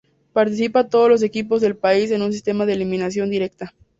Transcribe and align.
Participan 0.33 0.89
todos 0.89 1.09
los 1.09 1.21
equipos 1.21 1.61
del 1.61 1.77
país 1.77 2.09
en 2.09 2.23
un 2.23 2.33
sistema 2.33 2.65
de 2.65 2.73
eliminación 2.73 3.29
directa. 3.29 3.71